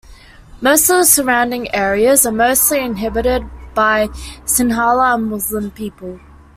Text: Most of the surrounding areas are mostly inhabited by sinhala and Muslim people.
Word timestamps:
Most 0.61 0.89
of 0.89 0.97
the 0.97 1.05
surrounding 1.05 1.71
areas 1.75 2.25
are 2.25 2.31
mostly 2.31 2.79
inhabited 2.83 3.47
by 3.75 4.07
sinhala 4.47 5.13
and 5.13 5.29
Muslim 5.29 5.69
people. 5.69 6.19